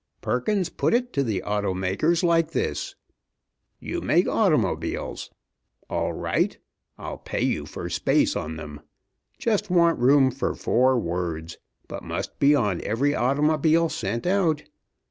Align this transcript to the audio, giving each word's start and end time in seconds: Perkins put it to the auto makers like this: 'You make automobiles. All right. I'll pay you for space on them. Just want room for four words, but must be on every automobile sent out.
Perkins 0.21 0.69
put 0.69 0.95
it 0.95 1.13
to 1.13 1.21
the 1.23 1.43
auto 1.43 1.75
makers 1.75 2.23
like 2.23 2.53
this: 2.53 2.95
'You 3.79 4.01
make 4.01 4.27
automobiles. 4.27 5.29
All 5.91 6.11
right. 6.11 6.57
I'll 6.97 7.19
pay 7.19 7.43
you 7.43 7.67
for 7.67 7.87
space 7.87 8.35
on 8.35 8.55
them. 8.55 8.81
Just 9.37 9.69
want 9.69 9.99
room 9.99 10.31
for 10.31 10.55
four 10.55 10.97
words, 10.97 11.59
but 11.87 12.01
must 12.03 12.39
be 12.39 12.55
on 12.55 12.81
every 12.81 13.13
automobile 13.13 13.89
sent 13.89 14.25
out. 14.25 14.63